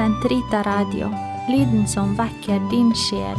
Sentrita 0.00 0.62
Radio, 0.62 1.10
lyden 1.48 1.82
som 1.88 2.14
vekker 2.16 2.62
din 2.70 2.88
sjel. 2.96 3.36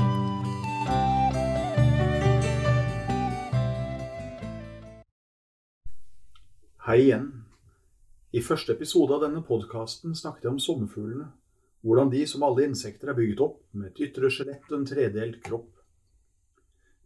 Hei 6.85 6.99
igjen. 6.99 7.25
I 8.29 8.43
første 8.45 8.75
episode 8.75 9.17
av 9.17 9.25
denne 9.25 9.41
podkasten 9.41 10.13
snakket 10.13 10.45
jeg 10.45 10.53
om 10.53 10.61
sommerfuglene. 10.61 11.31
Hvordan 11.81 12.13
de, 12.13 12.21
som 12.29 12.45
alle 12.45 12.69
insekter, 12.69 13.09
er 13.09 13.17
bygget 13.17 13.41
opp 13.41 13.57
med 13.73 13.89
et 13.89 14.05
ytre 14.11 14.29
skjelett 14.29 14.69
og 14.69 14.83
en 14.83 14.87
tredelt 14.93 15.41
kropp. 15.41 15.73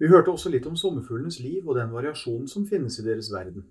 Vi 0.03 0.12
hørte 0.12 0.35
også 0.35 0.52
litt 0.52 0.67
om 0.67 0.76
sommerfuglenes 0.76 1.40
liv 1.40 1.63
og 1.63 1.80
den 1.80 1.95
variasjonen 1.95 2.52
som 2.52 2.67
finnes 2.67 2.99
i 2.99 3.08
deres 3.08 3.31
verden. 3.31 3.70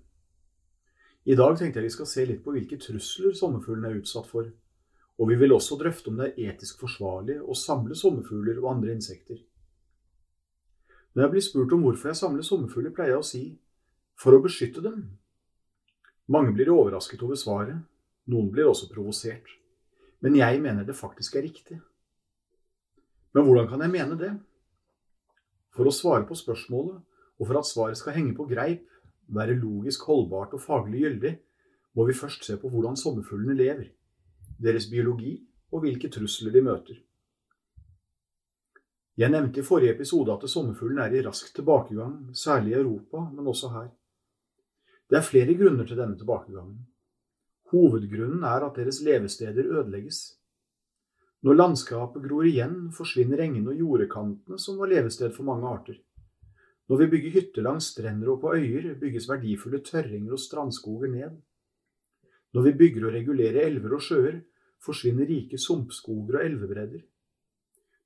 I 1.29 1.37
dag 1.37 1.59
tenkte 1.61 1.77
jeg 1.77 1.91
vi 1.91 1.97
skal 2.01 2.09
se 2.09 2.25
litt 2.25 2.41
på 2.41 2.57
hvilke 2.57 2.81
trusler 2.81 3.37
sommerfuglene 3.37 3.93
er 3.93 4.01
utsatt 4.01 4.33
for. 4.33 4.49
Og 5.15 5.29
vi 5.29 5.37
vil 5.39 5.53
også 5.55 5.77
drøfte 5.79 6.11
om 6.11 6.17
det 6.19 6.31
er 6.31 6.51
etisk 6.51 6.81
forsvarlig 6.83 7.37
å 7.39 7.55
samle 7.55 7.95
sommerfugler 7.95 8.57
og 8.59 8.71
andre 8.73 8.95
insekter. 8.97 9.39
Når 11.15 11.23
jeg 11.23 11.31
blir 11.31 11.45
spurt 11.45 11.75
om 11.75 11.85
hvorfor 11.85 12.11
jeg 12.11 12.19
samler 12.19 12.43
sommerfugler, 12.43 12.91
pleier 12.95 13.15
jeg 13.15 13.21
å 13.21 13.27
si 13.27 13.43
for 14.19 14.35
å 14.35 14.41
beskytte 14.43 14.83
dem. 14.83 15.05
Mange 16.27 16.51
blir 16.55 16.73
overrasket 16.73 17.21
over 17.23 17.39
svaret, 17.39 17.77
noen 18.27 18.49
blir 18.51 18.67
også 18.67 18.89
provosert. 18.91 19.47
Men 20.19 20.35
jeg 20.35 20.59
mener 20.63 20.83
det 20.83 20.97
faktisk 20.97 21.37
er 21.37 21.45
riktig. 21.45 21.79
Men 23.35 23.47
hvordan 23.47 23.69
kan 23.71 23.83
jeg 23.83 23.93
mene 23.93 24.19
det? 24.19 24.33
For 25.75 25.87
å 25.87 25.93
svare 25.95 26.27
på 26.27 26.35
spørsmålet, 26.39 26.99
og 27.35 27.47
for 27.47 27.59
at 27.59 27.67
svaret 27.67 27.99
skal 27.99 28.15
henge 28.15 28.35
på 28.35 28.47
greip, 28.47 28.87
være 29.27 29.57
logisk 29.59 30.05
holdbart 30.07 30.53
og 30.55 30.63
faglig 30.63 31.03
gyldig, 31.03 31.33
må 31.95 32.05
vi 32.07 32.15
først 32.15 32.43
se 32.47 32.55
på 32.59 32.69
hvordan 32.71 32.97
sommerfuglene 32.99 33.55
lever, 33.57 33.89
deres 34.61 34.87
biologi 34.91 35.35
og 35.71 35.83
hvilke 35.83 36.09
trusler 36.09 36.53
de 36.53 36.63
møter. 36.63 36.97
Jeg 39.17 39.31
nevnte 39.31 39.61
i 39.61 39.63
forrige 39.63 39.93
episode 39.95 40.33
at 40.33 40.49
sommerfuglen 40.51 40.99
er 40.99 41.13
i 41.15 41.21
rask 41.23 41.53
tilbakegang, 41.55 42.35
særlig 42.35 42.73
i 42.73 42.79
Europa, 42.81 43.21
men 43.31 43.47
også 43.47 43.69
her. 43.71 43.87
Det 45.09 45.17
er 45.17 45.27
flere 45.27 45.55
grunner 45.55 45.87
til 45.87 45.97
denne 45.97 46.17
tilbakegangen. 46.19 46.81
Hovedgrunnen 47.71 48.43
er 48.43 48.65
at 48.65 48.75
deres 48.75 48.99
levesteder 49.01 49.71
ødelegges. 49.71 50.19
Når 51.43 51.53
landskapet 51.53 52.27
gror 52.27 52.47
igjen, 52.49 52.91
forsvinner 52.91 53.41
engene 53.43 53.71
og 53.71 53.79
jordekantene 53.79 54.59
som 54.59 54.79
var 54.81 54.91
levested 54.91 55.31
for 55.35 55.47
mange 55.47 55.67
arter. 55.69 55.97
Når 56.89 57.01
vi 57.01 57.07
bygger 57.13 57.35
hytter 57.37 57.65
langs 57.65 57.91
strender 57.93 58.31
og 58.33 58.41
på 58.41 58.53
øyer, 58.55 58.93
bygges 58.99 59.29
verdifulle 59.29 59.79
tørringer 59.85 60.35
og 60.35 60.39
strandskoger 60.39 61.11
ned. 61.13 61.37
Når 62.55 62.69
vi 62.69 62.77
bygger 62.79 63.09
og 63.09 63.17
regulerer 63.17 63.65
elver 63.67 63.97
og 63.97 64.03
sjøer, 64.03 64.39
forsvinner 64.85 65.27
rike 65.27 65.59
sumpskoger 65.59 66.39
og 66.39 66.45
elvebredder. 66.45 67.03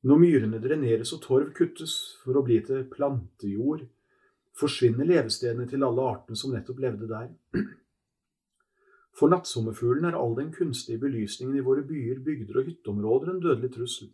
Når 0.10 0.22
myrene 0.22 0.62
dreneres 0.64 1.12
og 1.14 1.22
torv 1.26 1.52
kuttes 1.54 1.96
for 2.24 2.40
å 2.40 2.44
bli 2.48 2.58
til 2.66 2.86
plantejord, 2.90 3.84
forsvinner 4.58 5.08
levestedene 5.08 5.68
til 5.70 5.86
alle 5.86 6.08
artene 6.16 6.40
som 6.40 6.56
nettopp 6.56 6.82
levde 6.82 7.10
der. 7.12 7.30
For 9.20 9.32
nattsommerfuglen 9.32 10.08
er 10.08 10.18
all 10.18 10.34
den 10.38 10.50
kunstige 10.56 11.02
belysningen 11.02 11.60
i 11.60 11.64
våre 11.66 11.84
byer, 11.86 12.24
bygder 12.24 12.62
og 12.62 12.72
hytteområder 12.72 13.34
en 13.34 13.42
dødelig 13.44 13.74
trussel. 13.76 14.10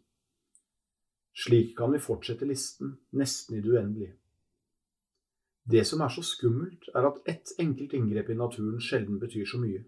Slik 1.36 1.75
kan 1.77 1.94
vi 1.94 2.02
fortsette 2.02 2.47
listen, 2.47 2.95
nesten 3.14 3.58
i 3.58 3.61
det 3.61 3.72
uendelige. 3.72 4.16
Det 5.66 5.83
som 5.88 6.02
er 6.02 6.11
så 6.14 6.23
skummelt, 6.25 6.89
er 6.95 7.08
at 7.08 7.22
ett 7.30 7.53
enkelt 7.59 7.94
inngrep 7.94 8.30
i 8.30 8.38
naturen 8.39 8.81
sjelden 8.81 9.20
betyr 9.22 9.45
så 9.49 9.59
mye. 9.61 9.83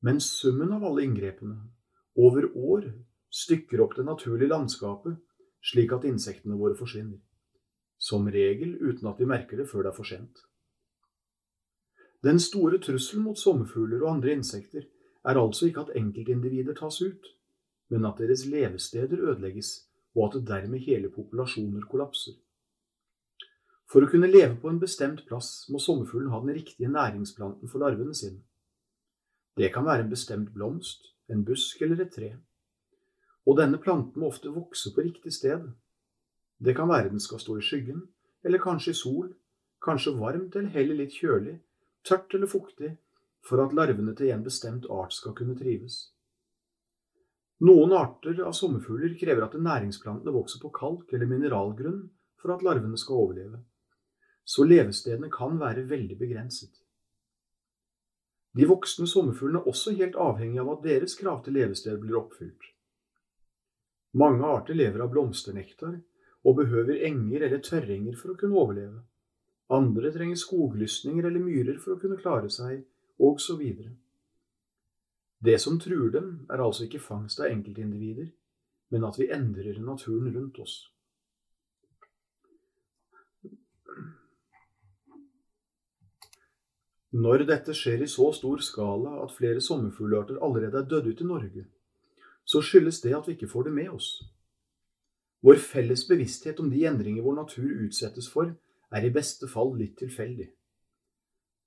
Men 0.00 0.20
summen 0.20 0.72
av 0.72 0.84
alle 0.84 1.04
inngrepene, 1.06 1.56
over 2.18 2.46
år, 2.56 2.92
stykker 3.30 3.80
opp 3.82 3.96
det 3.98 4.06
naturlige 4.06 4.50
landskapet 4.50 5.18
slik 5.64 5.92
at 5.92 6.06
insektene 6.08 6.58
våre 6.58 6.76
forsvinner. 6.78 7.18
Som 7.98 8.28
regel 8.30 8.76
uten 8.78 9.08
at 9.10 9.18
vi 9.18 9.26
merker 9.26 9.58
det 9.58 9.66
før 9.70 9.86
det 9.86 9.92
er 9.92 9.96
for 9.96 10.08
sent. 10.08 10.44
Den 12.22 12.38
store 12.42 12.80
trusselen 12.82 13.26
mot 13.26 13.38
sommerfugler 13.38 14.02
og 14.02 14.16
andre 14.16 14.34
insekter 14.38 14.86
er 15.26 15.38
altså 15.38 15.68
ikke 15.68 15.86
at 15.86 15.96
enkeltindivider 15.98 16.78
tas 16.78 17.00
ut, 17.02 17.26
men 17.90 18.06
at 18.06 18.18
deres 18.18 18.44
levesteder 18.46 19.22
ødelegges, 19.30 19.88
og 20.14 20.34
at 20.34 20.46
dermed 20.46 20.82
hele 20.82 21.10
populasjoner 21.14 21.86
kollapser. 21.90 22.34
For 23.88 24.04
å 24.04 24.10
kunne 24.10 24.30
leve 24.30 24.58
på 24.60 24.70
en 24.70 24.80
bestemt 24.82 25.22
plass 25.28 25.68
må 25.72 25.80
sommerfuglen 25.80 26.32
ha 26.32 26.40
den 26.42 26.56
riktige 26.56 26.90
næringsplanten 26.92 27.70
for 27.70 27.82
larvene 27.82 28.14
sine. 28.14 28.42
Det 29.58 29.72
kan 29.74 29.86
være 29.86 30.04
en 30.04 30.10
bestemt 30.10 30.52
blomst, 30.54 31.08
en 31.28 31.42
busk 31.44 31.80
eller 31.82 32.04
et 32.04 32.12
tre. 32.14 32.28
Og 33.48 33.56
denne 33.58 33.80
planten 33.82 34.22
må 34.22 34.28
ofte 34.30 34.52
vokse 34.54 34.92
på 34.94 35.02
riktig 35.02 35.32
sted. 35.34 35.64
Det 36.62 36.76
kan 36.78 36.88
være 36.88 37.10
den 37.10 37.22
skal 37.22 37.40
stå 37.42 37.56
i 37.58 37.64
skyggen, 37.66 38.04
eller 38.46 38.62
kanskje 38.62 38.94
i 38.94 38.98
sol, 39.00 39.32
kanskje 39.82 40.14
varmt 40.20 40.54
eller 40.54 40.70
heller 40.76 41.00
litt 41.00 41.16
kjølig, 41.18 41.56
tørt 42.06 42.34
eller 42.38 42.46
fuktig, 42.46 42.92
for 43.42 43.64
at 43.64 43.74
larvene 43.74 44.14
til 44.14 44.30
en 44.30 44.46
bestemt 44.46 44.86
art 44.94 45.16
skal 45.16 45.34
kunne 45.34 45.58
trives. 45.58 46.12
Noen 47.66 47.90
arter 47.98 48.38
av 48.46 48.54
sommerfugler 48.54 49.16
krever 49.18 49.42
at 49.42 49.58
næringsplantene 49.58 50.34
vokser 50.34 50.62
på 50.62 50.70
kalk 50.70 51.10
eller 51.10 51.26
mineralgrunn 51.26 52.04
for 52.38 52.54
at 52.54 52.62
larvene 52.62 52.98
skal 53.00 53.24
overleve, 53.24 53.64
så 54.46 54.62
levestedene 54.62 55.30
kan 55.34 55.58
være 55.58 55.88
veldig 55.90 56.18
begrenset. 56.20 56.70
De 58.56 58.66
voksne 58.66 59.06
sommerfuglene 59.06 59.60
er 59.60 59.68
også 59.70 59.92
helt 59.98 60.16
avhengig 60.16 60.60
av 60.62 60.72
at 60.72 60.84
deres 60.86 61.14
krav 61.18 61.42
til 61.44 61.58
levested 61.58 61.98
blir 62.00 62.18
oppfylt. 62.20 62.70
Mange 64.18 64.46
arter 64.46 64.74
lever 64.78 65.04
av 65.04 65.12
blomsternektar 65.12 65.98
og 66.48 66.56
behøver 66.62 67.04
enger 67.06 67.44
eller 67.44 67.62
tørringer 67.62 68.16
for 68.16 68.32
å 68.32 68.38
kunne 68.40 68.56
overleve. 68.56 69.02
Andre 69.68 70.12
trenger 70.14 70.40
skoglysninger 70.40 71.28
eller 71.28 71.44
myrer 71.44 71.76
for 71.82 71.94
å 71.94 72.00
kunne 72.00 72.16
klare 72.20 72.48
seg, 72.50 72.86
videre. 73.58 73.92
Det 75.38 75.58
som 75.60 75.78
truer 75.78 76.10
dem, 76.10 76.46
er 76.50 76.62
altså 76.64 76.86
ikke 76.86 77.02
fangst 77.02 77.40
av 77.40 77.50
enkeltindivider, 77.50 78.30
men 78.90 79.04
at 79.04 79.18
vi 79.20 79.28
endrer 79.30 79.78
naturen 79.84 80.32
rundt 80.34 80.58
oss. 80.58 80.88
Når 87.16 87.46
dette 87.48 87.72
skjer 87.72 88.02
i 88.04 88.10
så 88.10 88.26
stor 88.36 88.60
skala 88.60 89.22
at 89.22 89.32
flere 89.32 89.62
sommerfuglarter 89.64 90.42
allerede 90.44 90.82
er 90.82 90.88
dødd 90.90 91.06
ut 91.08 91.22
i 91.24 91.28
Norge, 91.28 91.64
så 92.44 92.60
skyldes 92.60 93.00
det 93.00 93.14
at 93.16 93.28
vi 93.28 93.36
ikke 93.36 93.48
får 93.48 93.68
det 93.68 93.72
med 93.72 93.88
oss. 93.96 94.10
Vår 95.40 95.56
felles 95.62 96.04
bevissthet 96.08 96.60
om 96.60 96.68
de 96.68 96.84
endringer 96.84 97.24
vår 97.24 97.38
natur 97.40 97.70
utsettes 97.86 98.28
for, 98.28 98.52
er 98.92 99.04
i 99.04 99.12
beste 99.12 99.48
fall 99.48 99.72
litt 99.78 99.96
tilfeldig. 100.00 100.50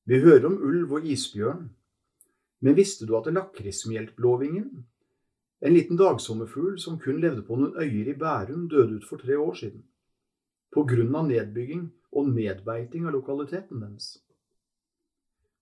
Vi 0.05 0.21
hører 0.21 0.45
om 0.49 0.61
ulv 0.61 0.97
og 0.97 1.05
isbjørn, 1.09 1.69
men 2.61 2.77
visste 2.77 3.07
du 3.09 3.15
at 3.17 3.29
lakrismjeltblåvingen, 3.33 4.71
en 5.61 5.73
liten 5.73 5.97
dagsommerfugl 5.97 6.77
som 6.81 6.97
kun 7.01 7.21
levde 7.21 7.45
på 7.45 7.57
noen 7.57 7.77
øyer 7.81 8.13
i 8.13 8.17
Bærum, 8.17 8.67
døde 8.69 8.97
ut 8.97 9.05
for 9.09 9.21
tre 9.21 9.37
år 9.37 9.53
siden, 9.57 9.85
på 10.73 10.85
grunn 10.89 11.15
av 11.17 11.29
nedbygging 11.29 11.87
og 12.17 12.29
nedbeiting 12.33 13.05
av 13.07 13.17
lokaliteten 13.17 13.81
dens? 13.81 14.19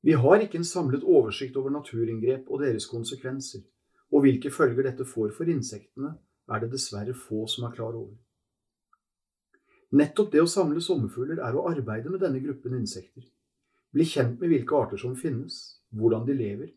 Vi 0.02 0.16
har 0.16 0.40
ikke 0.40 0.60
en 0.62 0.68
samlet 0.68 1.04
oversikt 1.04 1.58
over 1.60 1.74
naturinngrep 1.76 2.48
og 2.48 2.64
deres 2.64 2.88
konsekvenser, 2.88 3.66
og 4.12 4.24
hvilke 4.24 4.52
følger 4.52 4.88
dette 4.88 5.06
får 5.06 5.34
for 5.36 5.52
insektene, 5.52 6.16
er 6.50 6.64
det 6.64 6.72
dessverre 6.72 7.14
få 7.14 7.46
som 7.52 7.68
er 7.68 7.76
klar 7.76 7.94
over. 7.94 8.16
Nettopp 10.00 10.32
det 10.32 10.42
å 10.42 10.50
samle 10.50 10.82
sommerfugler 10.86 11.42
er 11.44 11.58
å 11.58 11.66
arbeide 11.70 12.10
med 12.14 12.22
denne 12.24 12.42
gruppen 12.42 12.78
insekter. 12.78 13.26
Bli 13.94 14.06
kjent 14.06 14.40
med 14.40 14.54
hvilke 14.54 14.78
arter 14.78 15.02
som 15.02 15.16
finnes, 15.18 15.82
hvordan 15.98 16.26
de 16.28 16.36
lever, 16.38 16.72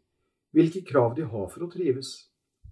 hvilke 0.57 0.83
krav 0.89 1.15
de 1.17 1.27
har 1.29 1.49
for 1.53 1.65
å 1.67 1.71
trives, 1.73 2.13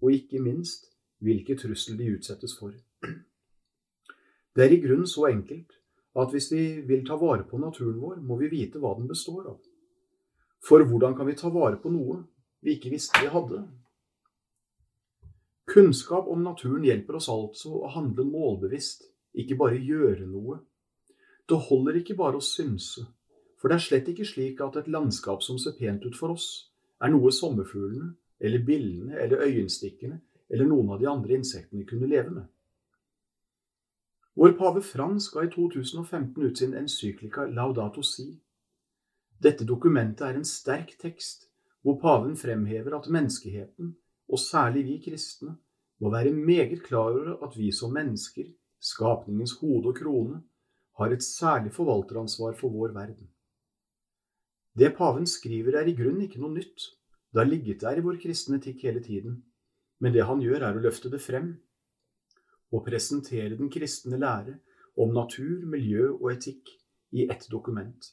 og 0.01 0.17
ikke 0.17 0.41
minst 0.43 0.89
hvilke 1.21 1.57
trusler 1.61 1.99
de 2.01 2.15
utsettes 2.17 2.57
for. 2.57 2.73
Det 4.57 4.65
er 4.65 4.73
i 4.75 4.81
grunnen 4.83 5.09
så 5.09 5.29
enkelt 5.29 5.77
at 6.19 6.33
hvis 6.35 6.51
vi 6.53 6.65
vil 6.89 7.05
ta 7.07 7.15
vare 7.21 7.45
på 7.47 7.61
naturen 7.61 8.01
vår, 8.01 8.17
må 8.25 8.41
vi 8.41 8.51
vite 8.51 8.81
hva 8.83 8.97
den 8.99 9.07
består 9.09 9.45
av. 9.53 9.61
For 10.65 10.85
hvordan 10.85 11.17
kan 11.17 11.29
vi 11.29 11.37
ta 11.39 11.51
vare 11.53 11.81
på 11.81 11.93
noe 11.93 12.21
vi 12.61 12.77
ikke 12.77 12.93
visste 12.93 13.23
vi 13.23 13.31
hadde? 13.33 13.63
Kunnskap 15.71 16.29
om 16.29 16.43
naturen 16.43 16.85
hjelper 16.85 17.21
oss 17.21 17.29
altså 17.31 17.77
å 17.79 17.93
handle 17.95 18.27
målbevisst 18.27 19.07
ikke 19.39 19.57
bare 19.61 19.79
gjøre 19.79 20.27
noe. 20.27 20.59
Det 21.47 21.59
holder 21.69 22.01
ikke 22.01 22.17
bare 22.19 22.41
å 22.41 22.45
synse, 22.45 23.05
for 23.59 23.71
det 23.71 23.79
er 23.79 23.85
slett 23.85 24.11
ikke 24.11 24.27
slik 24.27 24.61
at 24.65 24.79
et 24.81 24.91
landskap 24.91 25.45
som 25.47 25.59
ser 25.63 25.77
pent 25.79 26.05
ut 26.07 26.19
for 26.19 26.35
oss, 26.35 26.49
er 27.01 27.13
noe 27.13 27.33
sommerfuglene 27.33 28.13
eller 28.41 28.65
billene 28.67 29.19
eller 29.19 29.47
øyenstikkene 29.47 30.21
eller 30.51 30.67
noen 30.67 30.91
av 30.95 31.01
de 31.01 31.09
andre 31.11 31.39
insektene 31.39 31.87
kunne 31.87 32.11
leve 32.11 32.35
med. 32.35 32.47
Vår 34.35 34.55
pave 34.59 34.83
Frans 34.83 35.29
ga 35.31 35.45
i 35.45 35.51
2015 35.53 36.43
ut 36.43 36.59
sin 36.59 36.75
encyklika 36.79 37.47
Laudato 37.51 38.03
Si. 38.03 38.31
Dette 39.41 39.65
dokumentet 39.65 40.27
er 40.27 40.37
en 40.37 40.45
sterk 40.45 40.97
tekst 41.01 41.49
hvor 41.81 41.97
paven 42.01 42.37
fremhever 42.37 42.93
at 42.99 43.09
menneskeheten, 43.09 43.95
og 44.29 44.39
særlig 44.39 44.85
vi 44.85 44.99
kristne, 45.07 45.57
må 46.01 46.11
være 46.13 46.33
meget 46.33 46.83
klar 46.85 47.09
over 47.09 47.39
at 47.47 47.57
vi 47.57 47.71
som 47.73 47.93
mennesker, 47.97 48.45
skapningens 48.81 49.57
hode 49.61 49.89
og 49.89 49.97
krone, 49.97 50.43
har 51.01 51.13
et 51.13 51.25
særlig 51.25 51.73
forvalteransvar 51.73 52.53
for 52.61 52.69
vår 52.69 52.93
verden. 52.93 53.31
Det 54.77 54.93
paven 54.97 55.27
skriver 55.27 55.81
er 55.81 55.89
i 55.89 55.97
grunnen 55.97 56.29
ikke 56.29 56.41
noe 56.41 56.53
nytt, 56.53 56.91
det 57.33 57.41
har 57.41 57.49
ligget 57.49 57.81
der 57.81 57.97
i 57.97 58.05
vår 58.05 58.21
kristne 58.21 58.61
etikk 58.61 58.85
hele 58.85 59.01
tiden, 59.03 59.41
men 60.01 60.13
det 60.13 60.29
han 60.29 60.41
gjør 60.45 60.69
er 60.69 60.77
å 60.77 60.85
løfte 60.85 61.11
det 61.13 61.21
frem 61.25 61.55
og 62.71 62.85
presentere 62.87 63.57
den 63.57 63.73
kristne 63.73 64.21
lære 64.21 64.59
om 65.01 65.13
natur, 65.15 65.65
miljø 65.67 66.13
og 66.13 66.33
etikk 66.35 66.71
i 67.17 67.27
ett 67.31 67.49
dokument. 67.51 68.13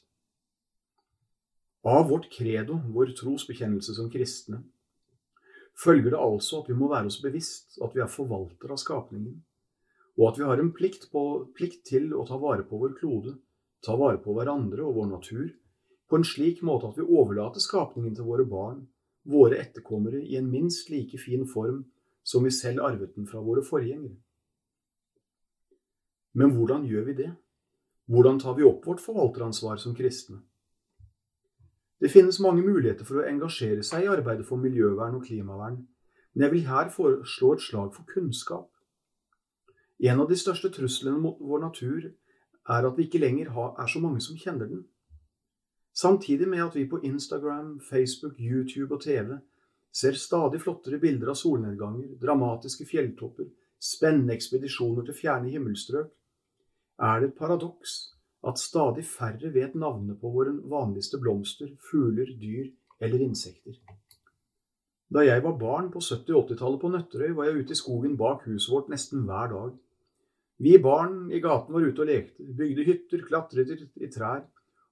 Av 1.86 2.08
vårt 2.08 2.26
credo, 2.32 2.80
vår 2.90 3.14
trosbekjennelse 3.18 3.94
som 3.94 4.10
kristne, 4.10 4.64
følger 5.78 6.10
det 6.10 6.18
altså 6.20 6.62
at 6.62 6.70
vi 6.70 6.76
må 6.78 6.88
være 6.90 7.06
oss 7.10 7.20
bevisst 7.22 7.78
at 7.84 7.94
vi 7.94 8.02
er 8.02 8.10
forvaltere 8.10 8.74
av 8.74 8.80
skapningen, 8.82 9.36
og 10.18 10.24
at 10.32 10.40
vi 10.40 10.48
har 10.48 10.58
en 10.58 10.72
plikt, 10.74 11.06
på, 11.12 11.22
plikt 11.54 11.84
til 11.86 12.10
å 12.18 12.24
ta 12.26 12.38
vare 12.42 12.66
på 12.66 12.80
vår 12.80 12.96
klode, 12.98 13.36
ta 13.86 13.94
vare 13.94 14.18
på 14.18 14.34
hverandre 14.34 14.82
og 14.82 14.96
vår 14.98 15.10
natur, 15.12 15.46
på 16.10 16.18
en 16.18 16.26
slik 16.26 16.64
måte 16.66 16.88
at 16.88 16.98
vi 16.98 17.06
overlater 17.06 17.62
skapningen 17.62 18.16
til 18.16 18.26
våre 18.26 18.46
barn, 18.48 18.82
våre 19.28 19.60
etterkommere, 19.60 20.18
i 20.24 20.38
en 20.40 20.50
minst 20.50 20.90
like 20.90 21.20
fin 21.20 21.46
form 21.46 21.84
som 22.26 22.42
vi 22.44 22.50
selv 22.50 22.82
arvet 22.82 23.14
den 23.14 23.28
fra 23.28 23.40
våre 23.44 23.62
forgjengere. 23.62 24.16
Men 26.34 26.56
hvordan 26.56 26.84
gjør 26.88 27.06
vi 27.06 27.14
det? 27.22 27.30
Hvordan 28.08 28.38
tar 28.42 28.56
vi 28.58 28.66
opp 28.66 28.86
vårt 28.88 29.02
forvalteransvar 29.04 29.78
som 29.78 29.94
kristne? 29.96 30.40
Det 32.00 32.10
finnes 32.10 32.40
mange 32.40 32.62
muligheter 32.62 33.06
for 33.06 33.18
å 33.18 33.26
engasjere 33.26 33.82
seg 33.82 34.04
i 34.04 34.10
arbeidet 34.12 34.46
for 34.46 34.60
miljøvern 34.62 35.16
og 35.18 35.24
klimavern, 35.26 35.80
men 36.34 36.44
jeg 36.44 36.52
vil 36.52 36.68
her 36.68 36.90
foreslå 36.94 37.54
et 37.56 37.64
slag 37.64 37.94
for 37.96 38.06
kunnskap. 38.06 38.68
En 39.98 40.22
av 40.22 40.28
de 40.30 40.36
største 40.38 40.70
truslene 40.70 41.18
mot 41.18 41.40
vår 41.42 41.64
natur 41.64 42.04
er 42.06 42.86
at 42.86 42.98
vi 42.98 43.08
ikke 43.08 43.18
lenger 43.18 43.50
er 43.50 43.90
så 43.90 44.02
mange 44.02 44.22
som 44.22 44.38
kjenner 44.38 44.70
den. 44.70 44.84
Samtidig 45.92 46.46
med 46.46 46.62
at 46.62 46.76
vi 46.76 46.86
på 46.86 47.00
Instagram, 47.02 47.80
Facebook, 47.80 48.38
YouTube 48.38 48.94
og 48.94 49.02
TV 49.02 49.40
ser 49.90 50.14
stadig 50.14 50.60
flottere 50.62 51.00
bilder 51.02 51.32
av 51.32 51.40
solnedganger, 51.40 52.12
dramatiske 52.22 52.86
fjelltopper, 52.86 53.48
spennende 53.82 54.36
ekspedisjoner 54.36 55.08
til 55.08 55.18
fjerne 55.18 55.50
himmelstrøk, 55.50 56.12
er 56.98 57.20
det 57.20 57.32
et 57.32 57.38
paradoks 57.38 57.96
at 58.46 58.60
stadig 58.60 59.04
færre 59.06 59.50
vet 59.54 59.74
navnene 59.74 60.14
på 60.18 60.30
våre 60.30 60.52
vanligste 60.70 61.18
blomster, 61.18 61.72
fugler, 61.90 62.30
dyr 62.38 62.68
eller 63.00 63.24
insekter. 63.24 63.78
Da 65.08 65.24
jeg 65.24 65.42
var 65.42 65.56
barn 65.58 65.88
på 65.90 66.02
70- 66.04 66.36
og 66.36 66.50
80-tallet 66.50 66.80
på 66.80 66.90
Nøtterøy, 66.92 67.32
var 67.34 67.48
jeg 67.48 67.62
ute 67.62 67.72
i 67.72 67.80
skogen 67.80 68.16
bak 68.20 68.44
huset 68.46 68.72
vårt 68.72 68.90
nesten 68.92 69.24
hver 69.24 69.48
dag. 69.54 69.72
Vi 70.58 70.74
barn 70.82 71.30
i 71.32 71.40
gaten 71.40 71.74
var 71.74 71.86
ute 71.86 72.02
og 72.04 72.10
lekte, 72.10 72.44
bygde 72.44 72.84
hytter, 72.84 73.24
klatret 73.24 73.72
i 73.96 74.10
trær, 74.12 74.44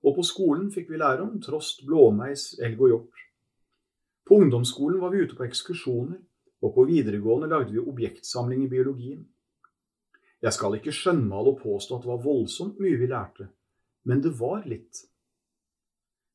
og 0.06 0.16
på 0.16 0.24
skolen 0.24 0.70
fikk 0.72 0.88
vi 0.92 1.00
lære 1.02 1.24
om 1.24 1.36
trost, 1.42 1.84
blåmeis, 1.86 2.54
elg 2.62 2.80
og 2.80 2.92
hjort. 2.92 3.24
På 4.26 4.40
ungdomsskolen 4.40 5.00
var 5.02 5.12
vi 5.12 5.24
ute 5.26 5.36
på 5.38 5.44
ekskursjoner, 5.46 6.18
og 6.64 6.72
på 6.74 6.86
videregående 6.88 7.50
lagde 7.50 7.74
vi 7.74 7.82
objektsamling 7.82 8.64
i 8.64 8.70
biologien. 8.70 9.26
Jeg 10.44 10.52
skal 10.52 10.76
ikke 10.76 10.92
skjønnmale 10.94 11.54
og 11.54 11.60
påstå 11.62 11.96
at 11.96 12.04
det 12.04 12.10
var 12.10 12.24
voldsomt 12.24 12.80
mye 12.82 12.98
vi 13.00 13.08
lærte, 13.10 13.48
men 14.04 14.20
det 14.22 14.34
var 14.38 14.66
litt. 14.68 15.06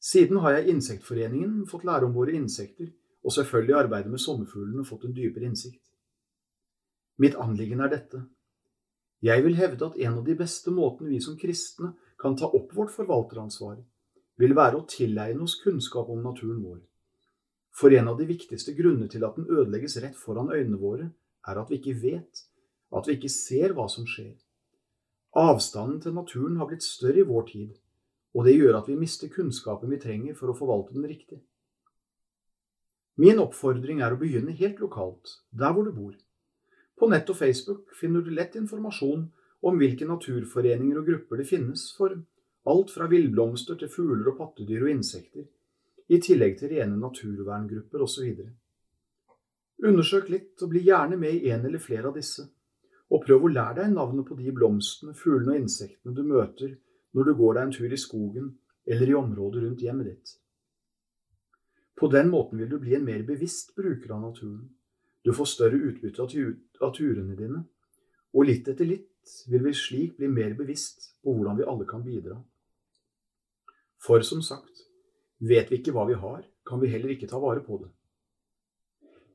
Siden 0.02 0.42
har 0.42 0.58
jeg 0.58 0.66
i 0.66 0.74
Insektforeningen 0.74 1.68
fått 1.70 1.86
lære 1.86 2.08
om 2.08 2.16
våre 2.16 2.34
insekter, 2.34 2.90
og 3.22 3.36
selvfølgelig 3.36 3.78
arbeidet 3.84 4.10
med 4.10 4.24
sommerfuglene 4.24 4.86
fått 4.88 5.06
en 5.06 5.14
dypere 5.14 5.46
innsikt. 5.46 5.84
Mitt 7.22 7.38
anliggende 7.38 7.86
er 7.86 7.94
dette. 7.94 8.24
Jeg 9.22 9.44
vil 9.46 9.60
hevde 9.60 9.92
at 9.92 9.98
en 10.02 10.18
av 10.18 10.26
de 10.26 10.34
beste 10.40 10.74
måtene 10.74 11.12
vi 11.14 11.20
som 11.22 11.38
kristne 11.38 11.94
kan 12.22 12.34
ta 12.38 12.50
opp 12.50 12.74
vårt 12.74 12.94
forvalteransvar, 12.96 13.78
vil 14.42 14.56
være 14.58 14.80
å 14.80 14.88
tilegne 14.90 15.46
oss 15.46 15.60
kunnskap 15.62 16.10
om 16.10 16.24
naturen 16.26 16.64
vår. 16.66 16.80
For 17.78 17.94
en 17.94 18.10
av 18.10 18.18
de 18.18 18.26
viktigste 18.26 18.74
grunnene 18.74 19.12
til 19.12 19.22
at 19.28 19.38
den 19.38 19.46
ødelegges 19.46 20.00
rett 20.02 20.18
foran 20.18 20.50
øynene 20.50 20.82
våre, 20.82 21.12
er 21.46 21.62
at 21.62 21.70
vi 21.70 21.78
ikke 21.78 22.00
vet 22.02 22.42
at 22.92 23.08
vi 23.08 23.18
ikke 23.18 23.32
ser 23.32 23.76
hva 23.78 23.88
som 23.92 24.08
skjer. 24.10 24.36
Avstanden 25.38 26.02
til 26.04 26.16
naturen 26.16 26.58
har 26.60 26.68
blitt 26.68 26.84
større 26.84 27.24
i 27.24 27.28
vår 27.28 27.46
tid, 27.52 27.70
og 28.36 28.48
det 28.48 28.58
gjør 28.58 28.82
at 28.82 28.90
vi 28.92 29.00
mister 29.00 29.32
kunnskapen 29.32 29.92
vi 29.92 30.00
trenger 30.02 30.36
for 30.36 30.52
å 30.52 30.58
forvalte 30.58 30.96
den 30.96 31.08
riktig. 31.08 31.40
Min 33.22 33.40
oppfordring 33.44 34.02
er 34.02 34.16
å 34.16 34.20
begynne 34.20 34.56
helt 34.58 34.80
lokalt, 34.84 35.38
der 35.52 35.74
hvor 35.76 35.88
du 35.88 35.94
bor. 35.96 36.14
På 37.00 37.10
nett 37.12 37.30
og 37.32 37.38
Facebook 37.40 37.96
finner 37.98 38.24
du 38.24 38.32
lett 38.34 38.56
informasjon 38.60 39.26
om 39.62 39.78
hvilke 39.78 40.08
naturforeninger 40.10 41.00
og 41.00 41.08
grupper 41.08 41.42
det 41.42 41.48
finnes 41.50 41.90
for 41.98 42.16
alt 42.72 42.94
fra 42.94 43.08
villblomster 43.10 43.78
til 43.80 43.90
fugler 43.90 44.32
og 44.32 44.38
pattedyr 44.40 44.86
og 44.86 44.94
insekter, 44.94 45.46
i 46.12 46.20
tillegg 46.22 46.58
til 46.60 46.74
rene 46.76 46.98
naturverngrupper 47.00 48.04
osv. 48.04 48.32
Undersøk 49.82 50.28
litt, 50.30 50.54
og 50.62 50.74
bli 50.74 50.84
gjerne 50.86 51.18
med 51.18 51.40
i 51.40 51.54
en 51.54 51.66
eller 51.66 51.82
flere 51.82 52.12
av 52.12 52.18
disse. 52.20 52.46
Og 53.12 53.24
prøv 53.26 53.46
å 53.46 53.52
lære 53.52 53.82
deg 53.82 53.96
navnet 53.96 54.28
på 54.28 54.38
de 54.40 54.54
blomstene, 54.56 55.16
fuglene 55.18 55.58
og 55.58 55.66
insektene 55.66 56.16
du 56.16 56.24
møter 56.24 56.78
når 57.12 57.28
du 57.28 57.34
går 57.36 57.58
deg 57.58 57.64
en 57.66 57.74
tur 57.76 57.92
i 57.92 58.00
skogen 58.00 58.52
eller 58.88 59.10
i 59.10 59.18
området 59.18 59.64
rundt 59.66 59.84
hjemmet 59.84 60.08
ditt. 60.08 60.38
På 62.00 62.08
den 62.10 62.32
måten 62.32 62.58
vil 62.58 62.70
du 62.72 62.80
bli 62.82 62.96
en 62.98 63.06
mer 63.06 63.22
bevisst 63.28 63.76
bruker 63.78 64.16
av 64.16 64.24
naturen. 64.24 64.64
Du 65.22 65.34
får 65.38 65.52
større 65.52 65.78
utbytte 65.78 66.24
av 66.24 66.94
turene 66.96 67.36
dine, 67.38 67.60
og 68.34 68.48
litt 68.48 68.72
etter 68.72 68.88
litt 68.88 69.36
vil 69.52 69.68
vi 69.68 69.74
slik 69.78 70.16
bli 70.18 70.32
mer 70.32 70.56
bevisst 70.58 71.12
på 71.22 71.36
hvordan 71.36 71.60
vi 71.60 71.68
alle 71.68 71.86
kan 71.86 72.02
bidra. 72.02 72.40
For 74.02 74.24
som 74.26 74.42
sagt, 74.42 74.88
vet 75.38 75.70
vi 75.70 75.78
ikke 75.78 75.94
hva 75.94 76.08
vi 76.10 76.18
har, 76.18 76.42
kan 76.66 76.82
vi 76.82 76.90
heller 76.90 77.14
ikke 77.14 77.30
ta 77.30 77.38
vare 77.44 77.62
på 77.62 77.78
det. 77.84 77.92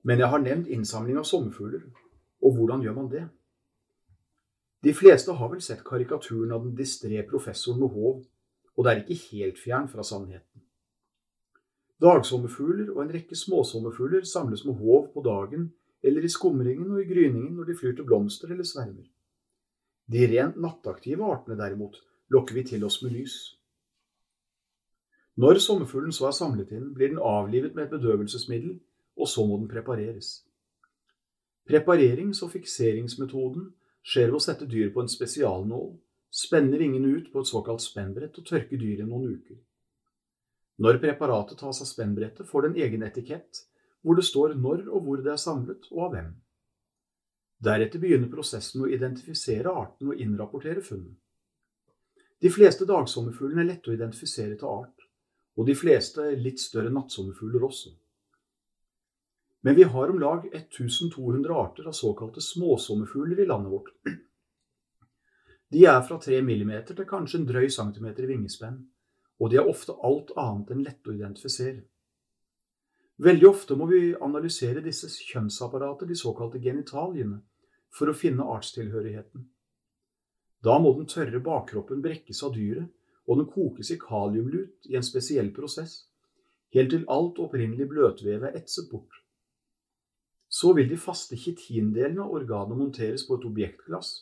Men 0.07 0.23
jeg 0.23 0.31
har 0.33 0.43
nevnt 0.43 0.71
innsamling 0.71 1.21
av 1.21 1.27
sommerfugler, 1.29 1.85
og 2.43 2.57
hvordan 2.57 2.83
gjør 2.83 2.99
man 2.99 3.13
det? 3.13 3.25
De 4.87 4.93
fleste 4.95 5.35
har 5.35 5.51
vel 5.51 5.63
sett 5.65 5.83
karikaturen 5.83 6.53
av 6.55 6.63
den 6.63 6.77
distré 6.79 7.19
professoren 7.27 7.81
med 7.83 7.91
håv, 7.91 8.21
og 8.77 8.85
det 8.85 8.93
er 8.93 9.01
ikke 9.03 9.17
helt 9.33 9.59
fjern 9.59 9.89
fra 9.91 10.05
sannheten. 10.07 10.63
Dagsommerfugler 12.05 12.93
og 12.93 13.01
en 13.03 13.11
rekke 13.17 13.35
småsommerfugler 13.35 14.27
samles 14.29 14.63
med 14.69 14.77
håv 14.79 15.09
på 15.15 15.25
dagen 15.27 15.71
eller 16.07 16.23
i 16.23 16.31
skumringen 16.31 16.93
og 16.93 17.01
i 17.03 17.07
gryningen 17.09 17.57
når 17.57 17.71
de 17.71 17.77
flyr 17.81 17.97
til 17.97 18.07
blomster 18.07 18.53
eller 18.53 18.69
svermer. 18.69 19.09
De 20.07 20.27
rent 20.31 20.61
nattaktive 20.63 21.25
artene 21.25 21.57
derimot 21.59 21.97
lokker 22.31 22.55
vi 22.55 22.67
til 22.69 22.85
oss 22.87 23.01
med 23.03 23.17
lys. 23.17 23.37
Når 25.41 25.59
sommerfuglen 25.65 26.15
så 26.15 26.29
er 26.29 26.37
samlet 26.37 26.71
inn, 26.77 26.93
blir 26.95 27.11
den 27.11 27.19
avlivet 27.19 27.75
med 27.75 27.89
et 27.89 27.97
bedøvelsesmiddel, 27.97 28.79
og 29.17 29.29
så 29.29 29.43
må 29.49 29.59
den 29.59 29.69
prepareres. 29.73 30.45
Preparerings- 31.67 32.45
og 32.45 32.53
fikseringsmetoden 32.55 33.73
skjer 34.07 34.31
ved 34.31 34.39
å 34.39 34.43
sette 34.43 34.69
dyret 34.71 34.95
på 34.95 35.03
en 35.03 35.11
spesialnål, 35.11 35.89
spenne 36.31 36.79
vingene 36.79 37.11
ut 37.19 37.31
på 37.33 37.43
et 37.43 37.51
såkalt 37.51 37.83
spennbrett 37.83 38.39
og 38.39 38.47
tørke 38.47 38.79
dyret 38.79 39.03
i 39.03 39.09
noen 39.09 39.33
uker. 39.35 39.59
Når 40.83 41.01
preparatet 41.03 41.59
tas 41.59 41.81
av 41.81 41.89
spennbrettet, 41.89 42.47
får 42.47 42.63
det 42.63 42.71
en 42.71 42.83
egen 42.87 43.07
etikett 43.07 43.63
hvor 44.05 44.19
det 44.19 44.27
står 44.29 44.55
når 44.61 44.85
og 44.87 45.07
hvor 45.07 45.23
det 45.25 45.33
er 45.33 45.41
samlet, 45.41 45.89
og 45.91 46.03
av 46.07 46.13
hvem. 46.15 46.35
Deretter 47.67 47.99
begynner 47.99 48.31
prosessen 48.31 48.83
med 48.83 48.91
å 48.91 48.95
identifisere 48.95 49.73
arten 49.73 50.13
og 50.13 50.21
innrapportere 50.21 50.85
funnet. 50.85 51.17
De 52.45 52.53
fleste 52.53 52.85
dagsommerfuglene 52.87 53.65
er 53.65 53.71
lette 53.73 53.91
å 53.91 53.97
identifisere 53.97 54.59
til 54.61 54.69
art, 54.69 55.07
og 55.57 55.67
de 55.67 55.75
fleste 55.75 56.29
litt 56.37 56.61
større 56.61 56.93
nattsommerfugler 56.93 57.65
også. 57.65 57.95
Men 59.65 59.75
vi 59.75 59.83
har 59.83 60.11
om 60.13 60.19
lag 60.21 60.47
1200 60.53 61.55
arter 61.55 61.89
av 61.89 61.93
såkalte 61.93 62.41
småsommerfugler 62.41 63.41
i 63.41 63.47
landet 63.47 63.73
vårt. 63.73 63.89
De 65.69 65.83
er 65.85 66.03
fra 66.07 66.19
3 66.23 66.39
mm 66.43 66.73
til 66.87 67.07
kanskje 67.09 67.41
en 67.41 67.49
drøy 67.49 67.67
centimeter 67.73 68.27
i 68.27 68.31
vingespenn, 68.31 68.79
og 69.41 69.51
de 69.51 69.59
er 69.59 69.69
ofte 69.69 69.97
alt 70.07 70.31
annet 70.39 70.71
enn 70.73 70.85
lette 70.87 71.11
å 71.11 71.17
identifisere. 71.17 71.83
Veldig 73.17 73.49
ofte 73.49 73.77
må 73.81 73.89
vi 73.89 74.15
analysere 74.21 74.85
disse 74.85 75.09
kjønnsapparater, 75.09 76.07
de 76.07 76.17
såkalte 76.17 76.61
genitaliene, 76.61 77.41
for 77.91 78.13
å 78.13 78.17
finne 78.17 78.45
artstilhørigheten. 78.53 79.47
Da 80.63 80.79
må 80.83 80.93
den 80.99 81.09
tørre 81.09 81.41
bakkroppen 81.41 82.03
brekkes 82.05 82.43
av 82.45 82.55
dyret, 82.57 82.93
og 83.27 83.41
den 83.41 83.49
kokes 83.51 83.91
i 83.91 83.99
kaliumlut 83.99 84.87
i 84.91 84.95
en 84.99 85.07
spesiell 85.07 85.49
prosess, 85.55 86.05
helt 86.77 86.93
til 86.93 87.07
alt 87.11 87.41
opprinnelig 87.43 87.89
bløtvev 87.91 88.45
er 88.47 88.59
etset 88.61 88.91
bort. 88.93 89.26
Så 90.57 90.73
vil 90.77 90.89
de 90.89 90.97
faste 91.01 91.37
kitindelene 91.37 92.25
av 92.25 92.33
organet 92.39 92.79
monteres 92.79 93.27
på 93.29 93.37
et 93.37 93.45
objektglass, 93.49 94.13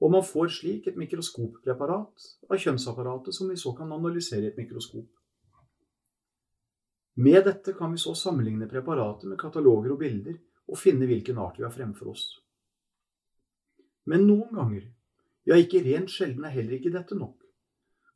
og 0.00 0.12
man 0.14 0.24
får 0.24 0.52
slik 0.54 0.86
et 0.88 0.98
mikroskoppreparat 0.98 2.28
av 2.48 2.60
kjønnsapparatet 2.62 3.34
som 3.34 3.50
vi 3.50 3.58
så 3.58 3.74
kan 3.76 3.92
analysere 3.92 4.46
i 4.46 4.52
et 4.52 4.60
mikroskop. 4.60 5.08
Med 7.18 7.40
dette 7.48 7.74
kan 7.74 7.90
vi 7.92 7.98
så 7.98 8.14
sammenligne 8.14 8.68
preparatet 8.70 9.26
med 9.26 9.40
kataloger 9.40 9.96
og 9.96 9.98
bilder 10.04 10.38
og 10.70 10.78
finne 10.78 11.08
hvilken 11.10 11.40
art 11.42 11.58
vi 11.58 11.66
har 11.66 11.74
fremfor 11.74 12.12
oss. 12.12 12.28
Men 14.06 14.28
noen 14.28 14.54
ganger, 14.54 14.84
ja 15.48 15.58
ikke 15.58 15.82
rent 15.82 16.12
sjelden, 16.14 16.46
er 16.46 16.54
heller 16.54 16.78
ikke 16.78 16.94
dette 16.94 17.18
nok. 17.18 17.42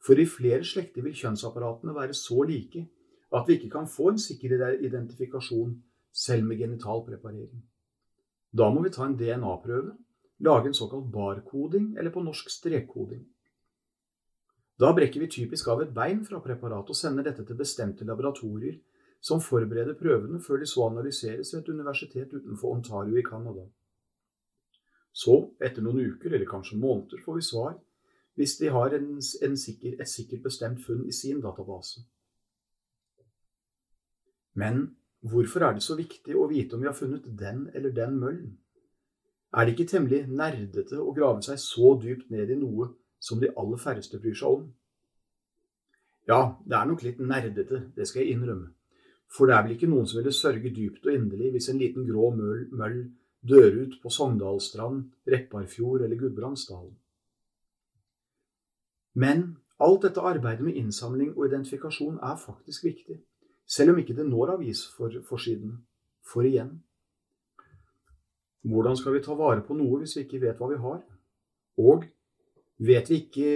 For 0.03 0.19
i 0.19 0.27
flere 0.27 0.63
slekter 0.67 1.03
vil 1.03 1.17
kjønnsapparatene 1.19 1.95
være 1.97 2.15
så 2.17 2.45
like 2.47 2.87
at 3.35 3.49
vi 3.49 3.59
ikke 3.59 3.73
kan 3.75 3.91
få 3.91 4.13
en 4.13 4.23
sikker 4.23 4.55
identifikasjon 4.87 5.75
selv 6.13 6.45
med 6.45 6.61
genital 6.61 7.05
preparering. 7.07 7.63
Da 8.53 8.69
må 8.71 8.83
vi 8.85 8.93
ta 8.93 9.07
en 9.07 9.17
DNA-prøve, 9.17 9.97
lage 10.45 10.69
en 10.69 10.77
såkalt 10.77 11.11
barkoding, 11.13 11.97
eller 11.99 12.13
på 12.13 12.23
norsk 12.23 12.51
strekkoding. 12.51 13.25
Da 14.81 14.93
brekker 14.93 15.21
vi 15.21 15.31
typisk 15.31 15.69
av 15.69 15.83
et 15.83 15.93
bein 15.95 16.25
fra 16.25 16.41
preparatet 16.43 16.91
og 16.91 16.99
sender 16.99 17.25
dette 17.29 17.45
til 17.47 17.59
bestemte 17.59 18.05
laboratorier 18.09 18.81
som 19.23 19.41
forbereder 19.41 19.95
prøvene 19.95 20.41
før 20.43 20.59
de 20.59 20.67
så 20.67 20.89
analyseres 20.89 21.53
ved 21.55 21.61
et 21.63 21.71
universitet 21.71 22.33
utenfor 22.35 22.75
Ontario 22.75 23.17
i 23.17 23.23
Canada. 23.23 23.69
Så, 25.13 25.53
etter 25.61 25.85
noen 25.85 26.01
uker 26.01 26.33
eller 26.33 26.49
kanskje 26.49 26.81
måneder, 26.81 27.21
får 27.25 27.39
vi 27.39 27.47
svar 27.47 27.77
hvis 28.35 28.57
de 28.59 28.71
har 28.73 28.95
en, 28.97 29.21
en 29.21 29.57
sikker, 29.61 29.99
et 30.01 30.09
sikkert 30.09 30.43
bestemt 30.43 30.81
funn 30.81 31.05
i 31.05 31.13
sin 31.13 31.43
database. 31.45 32.01
Men 34.57 34.97
hvorfor 35.23 35.65
er 35.67 35.77
det 35.77 35.85
så 35.85 35.97
viktig 35.99 36.35
å 36.37 36.49
vite 36.51 36.77
om 36.77 36.83
vi 36.83 36.91
har 36.91 36.99
funnet 36.99 37.27
den 37.39 37.69
eller 37.75 37.95
den 37.95 38.19
møllen? 38.19 38.53
Er 39.53 39.67
det 39.67 39.75
ikke 39.75 39.91
temmelig 39.93 40.25
nerdete 40.29 40.99
å 40.99 41.13
grave 41.15 41.43
seg 41.45 41.61
så 41.61 41.95
dypt 42.01 42.31
ned 42.33 42.51
i 42.51 42.59
noe 42.59 42.89
som 43.23 43.41
de 43.41 43.53
aller 43.53 43.81
færreste 43.81 44.21
bryr 44.21 44.37
seg 44.39 44.59
om? 44.59 44.69
Ja, 46.29 46.57
det 46.65 46.79
er 46.79 46.87
nok 46.89 47.03
litt 47.05 47.21
nerdete, 47.21 47.89
det 47.97 48.07
skal 48.09 48.23
jeg 48.23 48.37
innrømme. 48.37 48.71
For 49.33 49.49
det 49.49 49.57
er 49.57 49.67
vel 49.67 49.75
ikke 49.77 49.91
noen 49.91 50.09
som 50.09 50.21
ville 50.21 50.35
sørge 50.37 50.73
dypt 50.75 51.07
og 51.07 51.15
inderlig 51.15 51.53
hvis 51.55 51.71
en 51.73 51.81
liten 51.81 52.07
grå 52.09 52.31
møll, 52.37 52.67
møll 52.73 52.99
dør 53.49 53.79
ut 53.85 53.99
på 54.03 54.13
Sogndalstrand, 54.13 55.07
Repparfjord 55.29 56.05
eller 56.07 56.21
Gudbrandsdalen. 56.21 56.95
Men 59.15 59.45
alt 59.83 60.07
dette 60.07 60.25
arbeidet 60.25 60.65
med 60.65 60.79
innsamling 60.79 61.33
og 61.37 61.47
identifikasjon 61.49 62.21
er 62.23 62.39
faktisk 62.41 62.85
viktig, 62.87 63.19
selv 63.67 63.93
om 63.93 64.01
ikke 64.03 64.17
det 64.17 64.27
når 64.29 64.57
avisforsidene. 64.57 65.79
For 66.23 66.47
igjen 66.47 66.77
hvordan 68.63 68.95
skal 68.95 69.17
vi 69.17 69.23
ta 69.25 69.35
vare 69.35 69.63
på 69.67 69.75
noe 69.75 70.03
hvis 70.03 70.15
vi 70.17 70.23
ikke 70.27 70.43
vet 70.45 70.61
hva 70.61 70.69
vi 70.71 70.79
har? 70.79 71.01
Og 71.83 72.05
vet 72.83 73.11
vi 73.11 73.19
ikke 73.25 73.49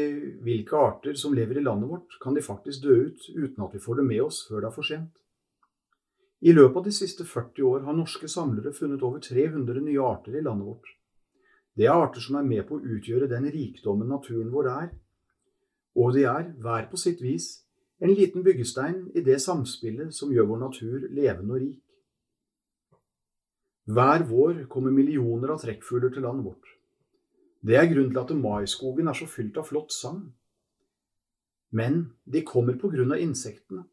hvilke 0.43 0.81
arter 0.81 1.19
som 1.19 1.35
lever 1.37 1.61
i 1.61 1.63
landet 1.63 1.91
vårt, 1.91 2.17
kan 2.23 2.35
de 2.35 2.43
faktisk 2.43 2.83
dø 2.83 2.97
ut 3.07 3.29
uten 3.37 3.63
at 3.63 3.75
vi 3.75 3.83
får 3.83 4.01
det 4.01 4.07
med 4.09 4.25
oss 4.25 4.43
før 4.49 4.65
det 4.65 4.71
er 4.71 4.75
for 4.75 4.89
sent. 4.89 5.15
I 6.43 6.53
løpet 6.53 6.81
av 6.83 6.89
de 6.89 6.95
siste 6.95 7.25
40 7.25 7.69
år 7.71 7.87
har 7.87 7.97
norske 7.97 8.29
samlere 8.29 8.75
funnet 8.75 9.03
over 9.07 9.23
300 9.23 9.81
nye 9.87 10.03
arter 10.03 10.37
i 10.37 10.43
landet 10.43 10.69
vårt. 10.69 10.91
Det 11.77 11.87
er 11.87 11.97
arter 11.97 12.21
som 12.21 12.37
er 12.41 12.49
med 12.49 12.67
på 12.69 12.77
å 12.77 12.97
utgjøre 12.97 13.31
den 13.31 13.47
rikdommen 13.53 14.11
naturen 14.11 14.51
vår 14.53 14.69
er, 14.73 14.91
og 15.97 16.13
de 16.13 16.27
er, 16.29 16.51
hver 16.61 16.91
på 16.91 16.99
sitt 17.01 17.23
vis, 17.25 17.66
en 17.99 18.13
liten 18.13 18.45
byggestein 18.45 19.11
i 19.15 19.23
det 19.25 19.39
samspillet 19.41 20.15
som 20.15 20.33
gjør 20.33 20.51
vår 20.51 20.63
natur 20.67 21.07
levende 21.09 21.55
og 21.55 21.63
rik. 21.63 21.83
Hver 23.87 24.25
vår 24.27 24.65
kommer 24.69 24.93
millioner 24.93 25.55
av 25.55 25.63
trekkfugler 25.63 26.13
til 26.13 26.27
landet 26.27 26.49
vårt. 26.49 26.73
Det 27.67 27.79
er 27.79 27.89
grunnen 27.91 28.13
til 28.13 28.23
at 28.23 28.35
maiskogen 28.37 29.09
er 29.09 29.17
så 29.17 29.29
fylt 29.31 29.57
av 29.59 29.69
flott 29.69 29.95
sang. 29.95 30.21
Men 31.71 32.03
de 32.25 32.43
kommer 32.47 32.77
på 32.79 32.91
grunn 32.93 33.15
av 33.15 33.23
insektene, 33.23 33.87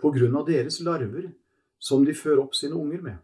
på 0.00 0.12
grunn 0.14 0.36
av 0.38 0.46
deres 0.48 0.78
larver, 0.84 1.32
som 1.82 2.04
de 2.06 2.14
fører 2.14 2.44
opp 2.44 2.54
sine 2.54 2.78
unger 2.78 3.02
med. 3.02 3.18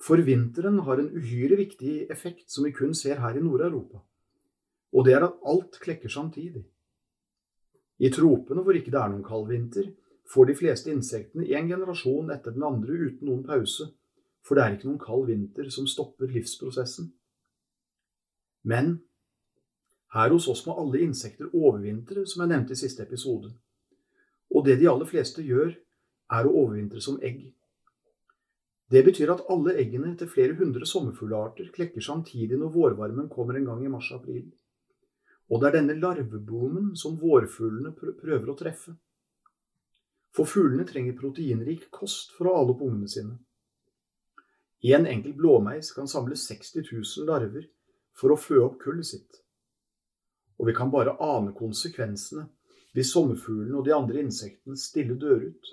For 0.00 0.22
vinteren 0.24 0.80
har 0.86 1.00
en 1.00 1.10
uhyre 1.12 1.58
viktig 1.60 2.06
effekt 2.10 2.48
som 2.50 2.64
vi 2.64 2.72
kun 2.72 2.94
ser 2.96 3.20
her 3.20 3.36
i 3.36 3.42
Nord-Europa, 3.44 4.00
og 4.96 5.04
det 5.06 5.18
er 5.18 5.26
at 5.26 5.42
alt 5.46 5.76
klekker 5.82 6.08
samtidig. 6.08 6.64
I 8.00 8.08
tropene 8.12 8.64
hvor 8.64 8.76
ikke 8.76 8.92
det 8.92 9.00
er 9.00 9.12
noen 9.12 9.26
kald 9.26 9.48
vinter, 9.50 9.90
får 10.30 10.48
de 10.48 10.56
fleste 10.56 10.92
insektene 10.92 11.48
én 11.50 11.68
generasjon 11.68 12.30
etter 12.32 12.54
den 12.54 12.64
andre 12.64 12.96
uten 12.96 13.28
noen 13.28 13.42
pause, 13.44 13.90
for 14.46 14.56
det 14.56 14.64
er 14.64 14.76
ikke 14.76 14.88
noen 14.88 15.02
kald 15.02 15.26
vinter 15.28 15.68
som 15.74 15.88
stopper 15.90 16.30
livsprosessen. 16.32 17.10
Men 18.64 18.98
her 20.14 20.32
hos 20.34 20.48
oss 20.50 20.64
må 20.66 20.74
alle 20.80 21.02
insekter 21.04 21.50
overvintre, 21.54 22.24
som 22.26 22.42
jeg 22.42 22.52
nevnte 22.52 22.74
i 22.74 22.80
siste 22.80 23.04
episode. 23.04 23.52
Og 24.50 24.64
det 24.66 24.80
de 24.80 24.88
aller 24.90 25.06
fleste 25.06 25.44
gjør, 25.46 25.74
er 26.30 26.46
å 26.46 26.54
overvintre 26.62 27.02
som 27.02 27.18
egg. 27.26 27.44
Det 28.90 29.04
betyr 29.06 29.30
at 29.34 29.44
alle 29.52 29.76
eggene 29.78 30.16
til 30.18 30.30
flere 30.30 30.56
hundre 30.58 30.86
sommerfuglarter 30.86 31.68
klekker 31.74 32.02
samtidig 32.02 32.58
når 32.58 32.72
vårvarmen 32.74 33.28
kommer 33.30 33.58
en 33.58 33.68
gang 33.68 33.84
i 33.86 33.90
mars-april. 33.92 34.48
Og 35.50 35.60
det 35.60 35.68
er 35.68 35.76
denne 35.80 35.98
larveboomen 35.98 36.92
som 36.96 37.18
vårfuglene 37.18 37.92
prøver 37.94 38.50
å 38.50 38.56
treffe. 38.58 38.94
For 40.30 40.46
fuglene 40.46 40.86
trenger 40.86 41.18
proteinrik 41.18 41.88
kost 41.90 42.30
for 42.36 42.50
å 42.50 42.56
ale 42.60 42.74
opp 42.76 42.84
ungene 42.86 43.10
sine. 43.10 43.34
En 44.94 45.06
enkelt 45.10 45.36
blåmeis 45.36 45.90
kan 45.92 46.08
samle 46.08 46.38
60 46.38 46.86
000 46.86 47.26
larver 47.28 47.66
for 48.16 48.32
å 48.32 48.38
fø 48.38 48.62
opp 48.62 48.78
kullet 48.80 49.10
sitt. 49.10 49.40
Og 50.60 50.70
vi 50.70 50.76
kan 50.76 50.92
bare 50.92 51.16
ane 51.24 51.52
konsekvensene 51.56 52.46
hvis 52.94 53.12
sommerfuglene 53.14 53.76
og 53.78 53.86
de 53.86 53.94
andre 53.94 54.22
insektene 54.22 54.78
stille 54.78 55.16
dør 55.18 55.48
ut. 55.50 55.72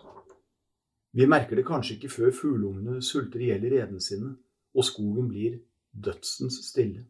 Vi 1.17 1.25
merker 1.29 1.57
det 1.57 1.65
kanskje 1.67 1.95
ikke 1.95 2.13
før 2.13 2.33
fugleungene 2.35 3.01
sulter 3.05 3.41
i 3.41 3.51
hjel 3.51 3.63
i 3.65 3.71
redene 3.73 4.01
sine, 4.03 4.35
og 4.77 4.85
skogen 4.85 5.29
blir 5.31 5.61
dødsens 5.91 6.59
stille. 6.67 7.07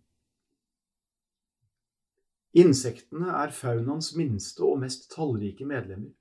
Insektene 2.54 3.34
er 3.42 3.51
faunaens 3.51 4.13
minste 4.16 4.63
og 4.63 4.80
mest 4.80 5.10
tallrike 5.12 5.66
medlemmer, 5.68 6.13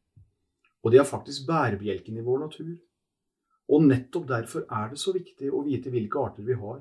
og 0.83 0.93
de 0.93 0.99
er 0.99 1.09
faktisk 1.09 1.47
bærebjelken 1.47 2.17
i 2.17 2.25
vår 2.25 2.43
natur. 2.47 2.75
Og 3.69 3.83
nettopp 3.83 4.29
derfor 4.29 4.67
er 4.71 4.91
det 4.91 4.99
så 5.03 5.13
viktig 5.15 5.51
å 5.51 5.65
vite 5.67 5.91
hvilke 5.91 6.23
arter 6.23 6.47
vi 6.47 6.55
har, 6.55 6.81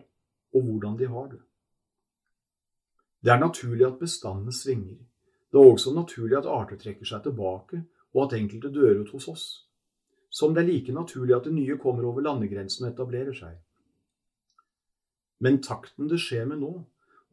og 0.53 0.65
hvordan 0.65 0.97
de 0.97 1.09
har 1.09 1.27
det. 1.31 1.41
Det 3.25 3.33
er 3.33 3.41
naturlig 3.41 3.87
at 3.87 3.99
bestandene 3.99 4.53
svinger. 4.53 4.97
Det 5.51 5.61
er 5.61 5.71
også 5.71 5.93
naturlig 5.93 6.37
at 6.37 6.49
arter 6.49 6.77
trekker 6.77 7.09
seg 7.09 7.23
tilbake, 7.25 7.81
og 8.13 8.27
at 8.27 8.37
enkelte 8.37 8.73
dør 8.73 9.01
ut 9.01 9.15
hos 9.15 9.29
oss 9.31 9.47
som 10.35 10.53
det 10.53 10.65
er 10.65 10.67
like 10.67 10.93
naturlig 10.93 11.35
at 11.35 11.45
det 11.47 11.53
nye 11.55 11.77
kommer 11.79 12.03
over 12.09 12.25
landegrensen 12.25 12.85
og 12.85 12.91
etablerer 12.91 13.35
seg. 13.37 13.55
Men 15.39 15.61
takten 15.63 16.09
det 16.11 16.19
skjer 16.19 16.49
med 16.49 16.59
nå, 16.59 16.71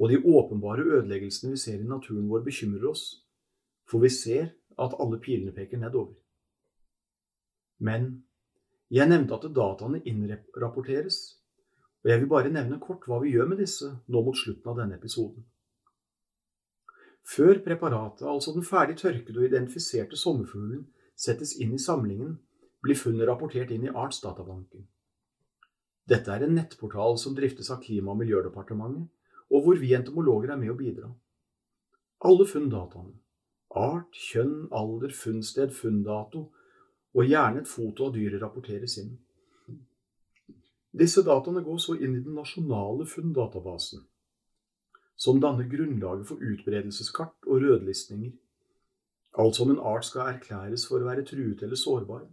og 0.03 0.11
de 0.11 0.19
åpenbare 0.19 0.83
ødeleggelsene 0.83 1.53
vi 1.55 1.61
ser 1.63 1.79
i 1.79 1.87
naturen 1.87 2.27
vår, 2.27 2.43
bekymrer 2.43 2.89
oss, 2.91 3.05
for 3.87 4.03
vi 4.03 4.11
ser 4.11 4.49
at 4.83 4.97
alle 4.99 5.21
pilene 5.23 5.55
peker 5.55 5.79
nedover. 5.79 6.17
Men 7.79 8.25
jeg 8.91 9.07
nevnte 9.09 9.39
at 9.39 9.47
dataene 9.55 10.03
innrapporteres, 10.03 11.21
og 12.03 12.11
jeg 12.11 12.19
vil 12.19 12.31
bare 12.35 12.51
nevne 12.51 12.81
kort 12.83 13.07
hva 13.07 13.21
vi 13.23 13.37
gjør 13.37 13.53
med 13.53 13.63
disse 13.63 13.93
nå 14.11 14.25
mot 14.27 14.39
slutten 14.39 14.73
av 14.73 14.83
denne 14.83 14.99
episoden. 14.99 15.47
Før 17.23 17.63
preparatet, 17.63 18.27
altså 18.27 18.57
den 18.57 18.67
ferdig 18.67 18.99
tørkede 18.99 19.39
og 19.39 19.47
identifiserte 19.47 20.19
sommerfuglen, 20.19 20.89
settes 21.15 21.55
inn 21.63 21.77
i 21.77 21.83
samlingen, 21.83 22.41
blir 22.83 22.99
funnet 22.99 23.29
rapportert 23.31 23.71
inn 23.71 23.87
i 23.87 23.95
Artsdatabanken. 23.95 24.89
Dette 26.11 26.35
er 26.35 26.43
en 26.43 26.57
nettportal 26.59 27.15
som 27.23 27.37
driftes 27.39 27.71
av 27.71 27.79
Klima- 27.85 28.11
og 28.17 28.19
miljødepartementet, 28.25 29.07
og 29.53 29.65
hvor 29.65 29.81
vi 29.81 29.93
entomologer 29.97 30.55
er 30.55 30.61
med 30.61 30.73
å 30.73 30.79
bidra. 30.79 31.11
Alle 32.25 32.47
funndataene, 32.49 33.19
art, 33.77 34.17
kjønn, 34.17 34.69
alder, 34.73 35.13
funnsted, 35.17 35.73
funndato 35.77 36.47
og 37.13 37.29
gjerne 37.29 37.63
et 37.63 37.69
foto 37.69 38.09
av 38.09 38.17
dyret 38.17 38.41
rapporteres 38.41 38.97
inn. 39.03 39.13
Disse 40.93 41.25
dataene 41.25 41.63
går 41.65 41.79
så 41.81 41.97
inn 41.97 42.19
i 42.19 42.25
den 42.25 42.37
nasjonale 42.37 43.07
funndatabasen, 43.09 44.03
som 45.17 45.41
danner 45.41 45.69
grunnlaget 45.69 46.29
for 46.29 46.41
utbredelseskart 46.41 47.49
og 47.49 47.65
rødlistninger, 47.65 48.33
altså 49.41 49.65
om 49.65 49.73
en 49.73 49.83
art 49.93 50.05
skal 50.09 50.35
erklæres 50.35 50.85
for 50.89 51.01
å 51.01 51.09
være 51.09 51.25
truet 51.29 51.65
eller 51.65 51.81
sårbar. 51.81 52.27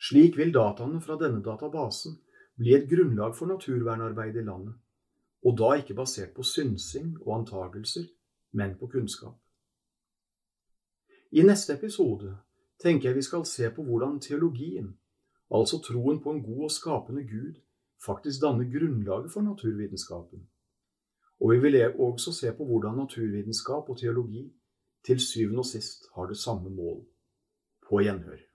Slik 0.00 0.36
vil 0.40 0.52
dataene 0.52 1.00
fra 1.04 1.16
denne 1.20 1.40
databasen 1.44 2.18
bli 2.60 2.76
et 2.76 2.88
grunnlag 2.88 3.34
for 3.36 3.48
naturvernarbeidet 3.48 4.42
i 4.42 4.46
landet, 4.46 4.76
og 5.46 5.58
da 5.58 5.72
ikke 5.78 5.94
basert 5.94 6.34
på 6.36 6.42
synsing 6.42 7.14
og 7.26 7.38
antagelser, 7.38 8.04
men 8.52 8.76
på 8.78 8.86
kunnskap. 8.86 9.38
I 11.30 11.42
neste 11.46 11.76
episode 11.78 12.36
tenker 12.82 13.08
jeg 13.08 13.16
vi 13.16 13.22
skal 13.22 13.44
se 13.46 13.70
på 13.70 13.84
hvordan 13.86 14.20
teologien, 14.20 14.96
altså 15.50 15.78
troen 15.84 16.20
på 16.22 16.34
en 16.34 16.42
god 16.42 16.64
og 16.68 16.70
skapende 16.70 17.22
Gud, 17.28 17.60
faktisk 18.06 18.42
danner 18.42 18.66
grunnlaget 18.72 19.32
for 19.32 19.46
naturvitenskapen. 19.46 20.48
Og 21.40 21.52
vi 21.52 21.58
vil 21.58 21.78
også 21.94 22.32
se 22.32 22.52
på 22.56 22.64
hvordan 22.64 22.98
naturvitenskap 22.98 23.88
og 23.88 23.98
teologi 23.98 24.50
til 25.06 25.20
syvende 25.20 25.64
og 25.64 25.66
sist 25.66 26.10
har 26.14 26.26
det 26.26 26.36
samme 26.36 26.70
mål– 26.70 27.06
på 27.88 28.02
gjenhør. 28.04 28.49